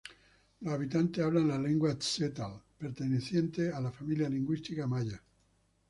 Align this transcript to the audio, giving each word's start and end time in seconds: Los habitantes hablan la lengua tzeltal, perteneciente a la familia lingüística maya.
Los 0.61 0.73
habitantes 0.73 1.23
hablan 1.23 1.47
la 1.49 1.59
lengua 1.59 1.93
tzeltal, 1.95 2.59
perteneciente 2.79 3.69
a 3.71 3.79
la 3.79 3.91
familia 3.91 4.27
lingüística 4.29 4.87
maya. 4.87 5.21